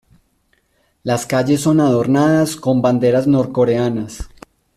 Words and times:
Las 1.03 1.27
calles 1.27 1.61
son 1.61 1.79
adornadas 1.79 2.55
con 2.55 2.81
banderas 2.81 3.27
norcoreanas. 3.27 4.27